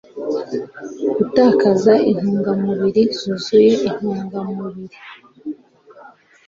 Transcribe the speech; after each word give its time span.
gutakaza 1.15 1.93
intungamubiri 2.11 3.03
zuzuye 3.17 3.73
intungamubiri 3.87 4.97